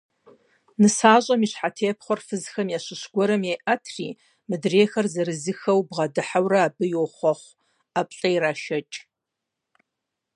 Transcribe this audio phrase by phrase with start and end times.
[0.81, 4.07] НысащӀэм и щхьэтепхъуэр фызхэм ящыщ гуэрым еӀэтри,
[4.49, 7.55] мыдрейхэр зырызыххэу бгъэдыхьэурэ абы йохъуэхъу,
[7.93, 8.97] ӀэплӀэ ирашэкӀ.